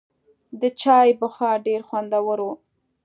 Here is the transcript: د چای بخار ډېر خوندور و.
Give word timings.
د 0.61 0.63
چای 0.81 1.09
بخار 1.21 1.57
ډېر 1.67 1.81
خوندور 1.87 2.39
و. 2.45 2.47